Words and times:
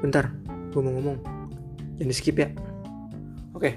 bentar 0.00 0.32
gue 0.72 0.80
mau 0.84 0.92
ngomong 0.92 1.18
jangan 1.96 2.10
di 2.12 2.16
skip 2.16 2.36
ya 2.36 2.52
oke 3.56 3.72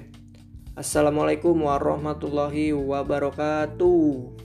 assalamualaikum 0.75 1.55
warahmatullahi 1.55 2.75
wabarakatuh 2.75 4.36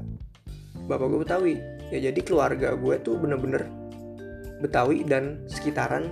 bapak 0.91 1.07
gua 1.09 1.21
betawi. 1.23 1.57
Ya 1.93 2.11
jadi 2.11 2.21
keluarga 2.25 2.75
gue 2.75 2.97
tuh 3.05 3.15
bener-bener 3.21 3.69
betawi 4.59 5.05
dan 5.05 5.47
sekitaran 5.47 6.11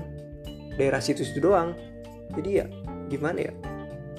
daerah 0.76 1.02
situ 1.02 1.26
situ 1.26 1.42
doang. 1.42 1.74
Jadi 2.32 2.50
ya 2.62 2.66
gimana 3.10 3.50
ya 3.50 3.52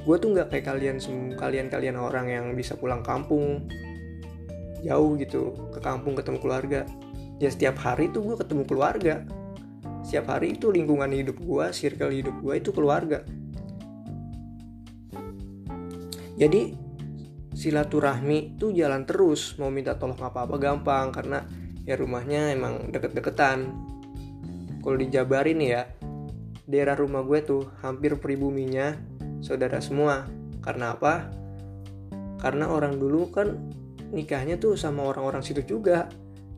gue 0.03 0.15
tuh 0.19 0.35
nggak 0.35 0.51
kayak 0.51 0.65
kalian 0.67 0.97
kalian 1.39 1.67
kalian 1.71 1.95
orang 1.95 2.27
yang 2.27 2.45
bisa 2.53 2.75
pulang 2.75 2.99
kampung. 2.99 3.67
Jauh 4.83 5.15
gitu 5.15 5.71
ke 5.71 5.79
kampung 5.79 6.19
ketemu 6.19 6.39
keluarga. 6.43 6.81
Ya 7.39 7.47
setiap 7.47 7.79
hari 7.79 8.11
tuh 8.11 8.23
gue 8.23 8.35
ketemu 8.35 8.63
keluarga. 8.67 9.23
Setiap 10.03 10.35
hari 10.35 10.59
itu 10.59 10.67
lingkungan 10.67 11.07
hidup 11.07 11.39
gue 11.39 11.65
circle 11.71 12.11
hidup 12.11 12.35
gue 12.43 12.53
itu 12.59 12.75
keluarga. 12.75 13.23
Jadi 16.35 16.75
silaturahmi 17.55 18.59
itu 18.59 18.75
jalan 18.75 19.07
terus. 19.07 19.55
Mau 19.55 19.71
minta 19.71 19.95
tolong 19.95 20.19
apa-apa 20.19 20.59
gampang 20.59 21.15
karena 21.15 21.47
ya 21.87 21.95
rumahnya 21.95 22.51
emang 22.51 22.91
deket-deketan. 22.91 23.71
Kalau 24.83 24.97
dijabarin 24.99 25.63
ya 25.63 25.87
daerah 26.67 26.99
rumah 26.99 27.23
gue 27.23 27.39
tuh 27.43 27.63
hampir 27.79 28.19
pribuminya 28.19 28.99
saudara 29.43 29.83
semua. 29.83 30.23
Karena 30.63 30.95
apa? 30.95 31.27
Karena 32.39 32.71
orang 32.71 32.95
dulu 32.95 33.27
kan 33.35 33.59
nikahnya 34.15 34.55
tuh 34.55 34.79
sama 34.79 35.03
orang-orang 35.03 35.43
situ 35.43 35.59
juga. 35.67 36.07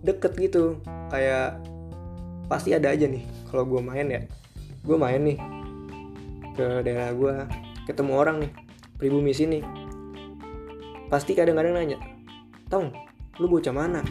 Deket 0.06 0.38
gitu. 0.38 0.78
Kayak 1.10 1.66
pasti 2.46 2.78
ada 2.78 2.94
aja 2.94 3.10
nih 3.10 3.26
kalau 3.50 3.66
gue 3.66 3.82
main 3.82 4.06
ya. 4.06 4.22
Gue 4.86 5.02
main 5.02 5.18
nih 5.18 5.42
ke 6.54 6.86
daerah 6.86 7.10
gue 7.12 7.36
ketemu 7.90 8.12
orang 8.14 8.38
nih 8.46 8.52
pribumi 9.02 9.34
sini. 9.34 9.66
Pasti 11.10 11.34
kadang-kadang 11.34 11.74
nanya 11.74 11.98
tong 12.70 12.94
lu 13.42 13.50
bocah 13.50 13.74
mana? 13.74 14.06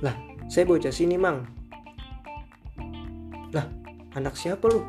Lah 0.00 0.16
saya 0.48 0.64
bocah 0.64 0.88
sini 0.88 1.20
mang. 1.20 1.44
Lah 3.52 3.68
anak 4.16 4.40
siapa 4.40 4.64
lu? 4.72 4.80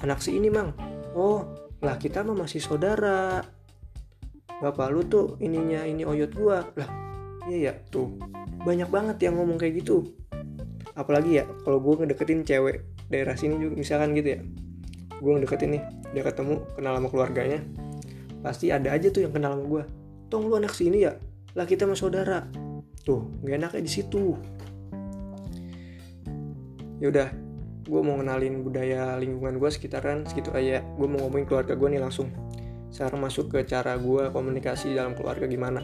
Anak 0.00 0.24
si 0.24 0.32
ini 0.38 0.48
mang 0.48 0.87
oh 1.14 1.46
lah 1.78 1.96
kita 1.96 2.26
mah 2.26 2.34
masih 2.34 2.58
saudara. 2.58 3.40
Bapak 4.58 4.90
lu 4.90 5.06
tuh 5.06 5.38
ininya 5.38 5.86
ini 5.86 6.02
oyot 6.02 6.34
gua. 6.34 6.66
Lah 6.74 6.90
iya 7.46 7.70
ya 7.70 7.72
tuh 7.88 8.18
banyak 8.66 8.90
banget 8.90 9.30
yang 9.30 9.38
ngomong 9.38 9.56
kayak 9.56 9.80
gitu. 9.80 10.12
Apalagi 10.98 11.38
ya 11.38 11.44
kalau 11.62 11.78
gue 11.78 12.04
ngedeketin 12.04 12.42
cewek 12.42 12.82
daerah 13.06 13.38
sini 13.38 13.54
juga 13.56 13.78
misalkan 13.78 14.18
gitu 14.18 14.34
ya. 14.34 14.40
Gue 15.22 15.30
ngedeketin 15.38 15.78
nih 15.78 15.82
dia 16.10 16.22
ketemu 16.26 16.66
kenal 16.74 16.92
sama 16.98 17.08
keluarganya. 17.08 17.60
Pasti 18.42 18.74
ada 18.74 18.90
aja 18.90 19.06
tuh 19.08 19.22
yang 19.22 19.32
kenal 19.32 19.54
sama 19.54 19.64
gue 19.64 19.82
tong 20.28 20.50
lu 20.50 20.58
anak 20.58 20.74
sini 20.74 21.06
ya? 21.06 21.14
Lah 21.54 21.64
kita 21.64 21.86
sama 21.86 21.94
saudara. 21.94 22.44
Tuh 23.06 23.30
gak 23.46 23.56
enaknya 23.56 23.82
di 23.86 23.90
situ. 23.90 24.34
Yaudah 26.98 27.47
gue 27.88 28.00
mau 28.04 28.20
kenalin 28.20 28.60
budaya 28.60 29.16
lingkungan 29.16 29.56
gue 29.56 29.70
sekitaran 29.72 30.28
segitu 30.28 30.52
aja. 30.52 30.84
Gue 31.00 31.08
mau 31.08 31.24
ngomongin 31.24 31.48
keluarga 31.48 31.72
gue 31.72 31.88
nih 31.88 32.00
langsung. 32.04 32.28
Sekarang 32.92 33.24
masuk 33.24 33.48
ke 33.48 33.64
cara 33.64 33.96
gue 33.96 34.28
komunikasi 34.28 34.92
dalam 34.92 35.16
keluarga 35.16 35.48
gimana. 35.48 35.80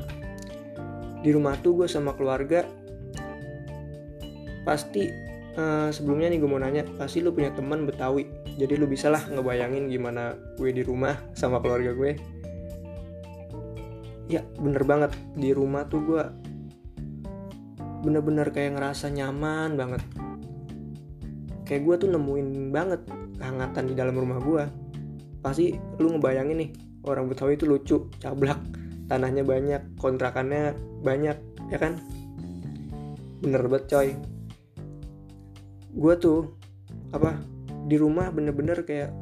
Di 1.24 1.32
rumah 1.32 1.56
tuh 1.64 1.80
gue 1.82 1.88
sama 1.88 2.12
keluarga 2.12 2.68
pasti 4.68 5.08
uh, 5.56 5.88
sebelumnya 5.92 6.32
nih 6.32 6.38
gue 6.40 6.48
mau 6.48 6.60
nanya 6.60 6.84
pasti 7.00 7.24
lu 7.24 7.32
punya 7.32 7.48
teman 7.56 7.88
Betawi. 7.88 8.28
Jadi 8.60 8.76
lu 8.76 8.84
bisa 8.84 9.08
lah 9.08 9.24
ngebayangin 9.24 9.88
gimana 9.88 10.36
gue 10.60 10.70
di 10.76 10.84
rumah 10.84 11.16
sama 11.32 11.56
keluarga 11.64 11.96
gue. 11.96 12.12
Ya 14.28 14.44
bener 14.60 14.84
banget. 14.84 15.16
Di 15.32 15.56
rumah 15.56 15.88
tuh 15.88 16.04
gue 16.04 16.24
bener-bener 18.04 18.52
kayak 18.52 18.76
ngerasa 18.76 19.08
nyaman 19.08 19.80
banget 19.80 20.04
kayak 21.64 21.82
gue 21.84 21.94
tuh 22.06 22.08
nemuin 22.12 22.70
banget 22.70 23.00
kehangatan 23.40 23.84
di 23.88 23.94
dalam 23.96 24.14
rumah 24.14 24.38
gue 24.40 24.64
pasti 25.44 25.76
lu 26.00 26.16
ngebayangin 26.16 26.56
nih 26.60 26.70
orang 27.04 27.28
Betawi 27.28 27.56
itu 27.56 27.68
lucu 27.68 27.96
cablak 28.20 28.60
tanahnya 29.08 29.44
banyak 29.44 29.82
kontrakannya 30.00 30.72
banyak 31.04 31.36
ya 31.68 31.78
kan? 31.80 32.00
Bener 33.44 33.60
banget 33.68 33.84
coy. 33.92 34.08
Gue 35.94 36.14
tuh 36.16 36.56
apa 37.12 37.36
di 37.84 38.00
rumah 38.00 38.32
bener-bener 38.32 38.82
kayak 38.82 39.12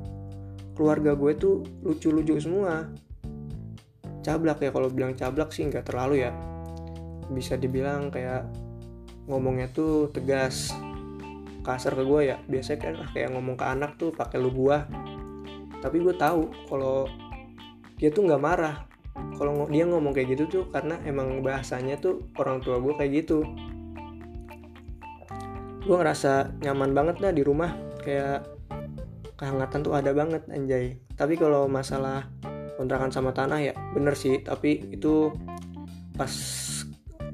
keluarga 0.79 1.19
gue 1.19 1.33
tuh 1.35 1.55
lucu-lucu 1.83 2.39
semua. 2.39 2.87
Cablak 4.23 4.63
ya 4.63 4.71
kalau 4.71 4.87
bilang 4.87 5.19
cablak 5.19 5.51
sih 5.51 5.67
nggak 5.67 5.91
terlalu 5.91 6.23
ya. 6.23 6.31
Bisa 7.35 7.59
dibilang 7.59 8.15
kayak 8.15 8.47
ngomongnya 9.27 9.67
tuh 9.75 10.15
tegas 10.15 10.71
kasar 11.63 11.95
ke 11.95 12.03
gue 12.05 12.21
ya. 12.35 12.37
Biasanya 12.47 12.79
kan 12.79 12.95
kayak 13.15 13.33
ngomong 13.35 13.57
ke 13.57 13.65
anak 13.65 13.97
tuh 13.99 14.11
pakai 14.11 14.39
lu 14.43 14.51
gua 14.51 14.87
tapi 15.83 15.99
gue 15.99 16.15
tahu 16.15 16.47
kalau 16.71 17.11
dia 17.99 18.15
tuh 18.15 18.23
nggak 18.31 18.41
marah. 18.41 18.87
Kalau 19.37 19.67
dia 19.69 19.85
ngomong 19.85 20.15
kayak 20.15 20.39
gitu 20.39 20.45
tuh 20.47 20.65
karena 20.71 20.97
emang 21.03 21.43
bahasanya 21.43 21.99
tuh 21.99 22.23
orang 22.39 22.63
tua 22.63 22.79
gue 22.79 22.95
kayak 22.95 23.13
gitu. 23.27 23.43
Gue 25.83 25.97
ngerasa 25.99 26.55
nyaman 26.63 26.95
banget 26.95 27.19
dah 27.19 27.35
di 27.35 27.43
rumah. 27.43 27.75
Kayak 27.99 28.47
kehangatan 29.35 29.83
tuh 29.83 29.99
ada 29.99 30.15
banget 30.15 30.47
anjay. 30.55 31.03
Tapi 31.19 31.35
kalau 31.35 31.67
masalah 31.67 32.31
kontrakan 32.79 33.11
sama 33.11 33.35
tanah 33.35 33.59
ya 33.59 33.75
bener 33.91 34.15
sih. 34.15 34.39
Tapi 34.39 34.95
itu 34.95 35.35
pas 36.15 36.31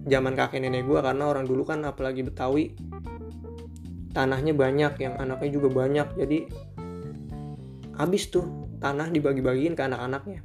zaman 0.09 0.33
kakek 0.33 0.65
nenek 0.65 0.89
gue 0.89 0.99
karena 1.05 1.29
orang 1.29 1.45
dulu 1.45 1.69
kan 1.69 1.85
apalagi 1.85 2.25
Betawi 2.25 2.73
tanahnya 4.13 4.53
banyak 4.57 4.93
yang 5.01 5.15
anaknya 5.21 5.51
juga 5.53 5.69
banyak. 5.73 6.09
Jadi 6.17 6.39
habis 7.99 8.31
tuh 8.31 8.47
tanah 8.79 9.11
dibagi-bagiin 9.11 9.75
ke 9.75 9.83
anak-anaknya. 9.85 10.41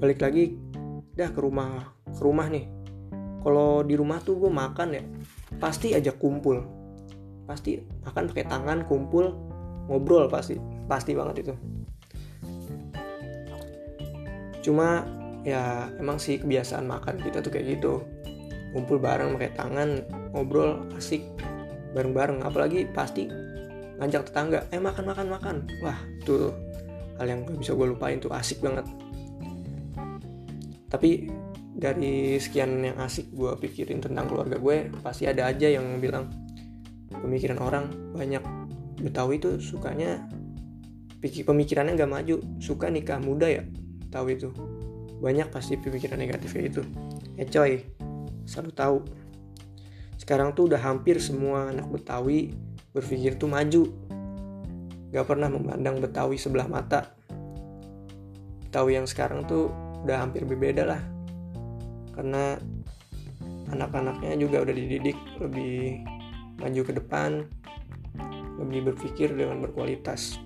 Balik 0.00 0.20
lagi 0.24 0.56
dah 1.14 1.30
ke 1.30 1.40
rumah 1.40 1.94
ke 2.08 2.22
rumah 2.24 2.48
nih. 2.50 2.66
Kalau 3.44 3.84
di 3.84 3.94
rumah 3.94 4.18
tuh 4.24 4.40
gue 4.40 4.50
makan 4.50 4.88
ya 4.96 5.04
pasti 5.60 5.92
aja 5.92 6.10
kumpul. 6.16 6.64
Pasti 7.44 7.76
makan 8.02 8.32
pakai 8.32 8.46
tangan 8.48 8.78
kumpul 8.88 9.30
ngobrol 9.84 10.32
pasti 10.32 10.56
pasti 10.88 11.12
banget 11.12 11.44
itu. 11.44 11.54
Cuma 14.64 15.04
ya 15.44 15.92
emang 16.00 16.16
sih 16.16 16.40
kebiasaan 16.40 16.88
makan 16.88 17.20
kita 17.20 17.44
tuh 17.44 17.52
kayak 17.52 17.78
gitu. 17.78 18.00
Kumpul 18.72 18.98
bareng 18.98 19.36
pakai 19.36 19.52
tangan 19.54 19.88
ngobrol 20.32 20.88
asik 20.96 21.22
bareng-bareng 21.94 22.42
apalagi 22.42 22.90
pasti 22.90 23.30
ngajak 24.02 24.28
tetangga 24.28 24.66
eh 24.74 24.82
makan 24.82 25.04
makan 25.06 25.26
makan. 25.30 25.56
Wah 25.80 25.98
tuh 26.26 26.50
hal 27.16 27.30
yang 27.30 27.46
gak 27.46 27.58
bisa 27.62 27.72
gue 27.72 27.86
lupain 27.86 28.18
tuh 28.18 28.34
asik 28.34 28.58
banget. 28.58 28.84
Tapi 30.90 31.30
dari 31.74 32.38
sekian 32.38 32.82
yang 32.82 32.98
asik 33.02 33.30
gue 33.34 33.50
pikirin 33.58 34.02
tentang 34.02 34.26
keluarga 34.30 34.58
gue 34.58 34.90
pasti 35.02 35.26
ada 35.26 35.46
aja 35.46 35.70
yang 35.70 36.02
bilang 36.02 36.30
pemikiran 37.10 37.58
orang 37.62 37.86
banyak. 38.14 38.42
Betawi 38.98 39.38
itu 39.38 39.58
sukanya 39.58 40.26
pikir 41.18 41.46
pemikirannya 41.46 41.96
nggak 41.96 42.10
maju 42.10 42.36
suka 42.60 42.92
nikah 42.92 43.16
muda 43.16 43.48
ya 43.48 43.64
tahu 44.12 44.36
itu 44.36 44.52
banyak 45.18 45.48
pasti 45.48 45.80
pemikiran 45.80 46.20
negatifnya 46.20 46.62
itu. 46.68 46.82
Eh 47.38 47.46
coy 47.48 47.82
selalu 48.44 48.70
tahu 48.76 48.96
sekarang 50.24 50.56
tuh 50.56 50.72
udah 50.72 50.80
hampir 50.80 51.20
semua 51.20 51.68
anak 51.68 51.84
Betawi 51.92 52.56
berpikir 52.96 53.36
tuh 53.36 53.52
maju. 53.52 53.92
Gak 55.12 55.28
pernah 55.28 55.52
memandang 55.52 56.00
Betawi 56.00 56.40
sebelah 56.40 56.64
mata. 56.64 57.12
Betawi 58.64 58.96
yang 58.96 59.04
sekarang 59.04 59.44
tuh 59.44 59.68
udah 60.00 60.24
hampir 60.24 60.48
berbeda 60.48 60.88
lah. 60.88 61.02
Karena 62.16 62.56
anak-anaknya 63.68 64.40
juga 64.40 64.64
udah 64.64 64.72
dididik 64.72 65.18
lebih 65.44 66.00
maju 66.56 66.80
ke 66.80 66.92
depan 66.96 67.44
lebih 68.56 68.96
berpikir 68.96 69.28
dengan 69.36 69.60
berkualitas. 69.60 70.40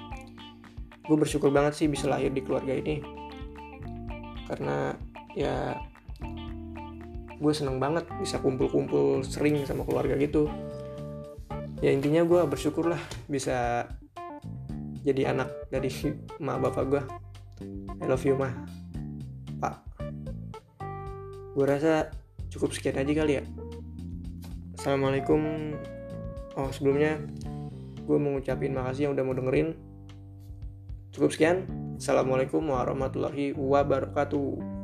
Gue 1.07 1.17
bersyukur 1.23 1.55
banget 1.55 1.79
sih 1.79 1.87
bisa 1.87 2.11
lahir 2.11 2.35
di 2.35 2.43
keluarga 2.43 2.75
ini. 2.75 2.99
Karena 4.51 4.91
ya 5.39 5.79
gue 7.39 7.53
seneng 7.55 7.79
banget 7.79 8.03
bisa 8.19 8.43
kumpul-kumpul 8.43 9.23
sering 9.23 9.63
sama 9.63 9.87
keluarga 9.87 10.19
gitu. 10.19 10.51
Ya 11.79 11.95
intinya 11.95 12.27
gue 12.27 12.43
bersyukur 12.51 12.91
lah 12.91 12.99
bisa 13.31 13.87
jadi 15.07 15.31
anak 15.31 15.71
dari 15.71 15.91
emak 16.43 16.59
bapak 16.59 16.85
gue 16.91 17.03
I 18.03 18.05
love 18.07 18.27
you 18.27 18.35
mah. 18.35 18.55
Pak. 19.63 19.75
Gue 21.55 21.67
rasa 21.67 22.11
cukup 22.51 22.75
sekian 22.75 22.99
aja 22.99 23.13
kali 23.15 23.39
ya. 23.39 23.43
Assalamualaikum. 24.79 25.75
Oh 26.59 26.71
sebelumnya 26.75 27.23
gue 28.03 28.17
mau 28.19 28.35
ngucapin 28.39 28.75
makasih 28.75 29.11
yang 29.11 29.15
udah 29.15 29.25
mau 29.27 29.35
dengerin. 29.35 29.75
Cukup 31.15 31.35
sekian. 31.35 31.67
Assalamualaikum 31.99 32.63
warahmatullahi 32.63 33.59
wabarakatuh. 33.59 34.78